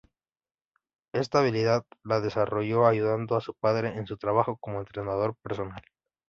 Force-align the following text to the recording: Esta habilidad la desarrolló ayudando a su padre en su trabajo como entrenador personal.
Esta 1.13 1.41
habilidad 1.41 1.85
la 2.03 2.21
desarrolló 2.21 2.87
ayudando 2.87 3.35
a 3.35 3.39
su 3.41 3.53
padre 3.53 3.89
en 3.89 4.07
su 4.07 4.17
trabajo 4.17 4.57
como 4.59 4.79
entrenador 4.79 5.35
personal. 5.43 5.83